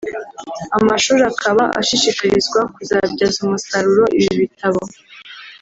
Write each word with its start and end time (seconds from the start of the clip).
Amashuri 0.77 1.21
akaba 1.31 1.63
ashishikarizwa 1.79 2.59
kuzabyaza 2.73 3.37
umusaruro 3.45 4.03
ibi 4.19 4.33
bitabo 4.41 4.81